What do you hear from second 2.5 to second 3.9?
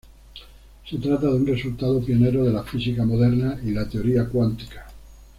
la física moderna y la